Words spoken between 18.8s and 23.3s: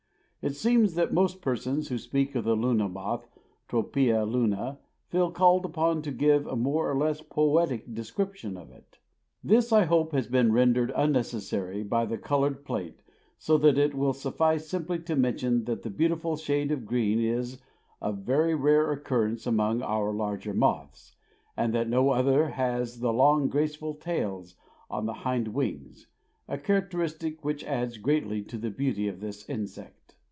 occurrence among our larger moths, and that no other has the